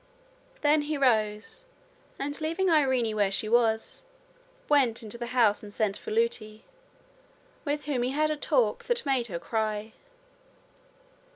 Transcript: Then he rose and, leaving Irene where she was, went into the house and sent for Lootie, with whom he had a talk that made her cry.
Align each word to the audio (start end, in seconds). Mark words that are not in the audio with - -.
Then 0.61 0.81
he 0.89 0.97
rose 0.97 1.65
and, 2.17 2.41
leaving 2.41 2.71
Irene 2.71 3.15
where 3.15 3.29
she 3.29 3.47
was, 3.47 4.01
went 4.67 5.03
into 5.03 5.15
the 5.19 5.27
house 5.27 5.61
and 5.61 5.71
sent 5.71 5.95
for 5.95 6.09
Lootie, 6.09 6.63
with 7.65 7.85
whom 7.85 8.01
he 8.01 8.09
had 8.09 8.31
a 8.31 8.35
talk 8.35 8.85
that 8.85 9.05
made 9.05 9.27
her 9.27 9.37
cry. 9.37 9.93